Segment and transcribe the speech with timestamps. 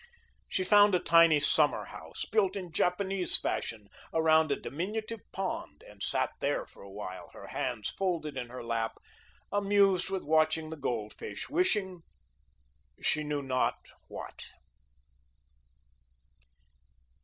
[0.49, 6.01] She found a tiny summer house, built in Japanese fashion, around a diminutive pond, and
[6.01, 8.97] sat there for a while, her hands folded in her lap,
[9.51, 12.01] amused with watching the goldfish, wishing
[12.99, 13.75] she knew not
[14.07, 14.41] what.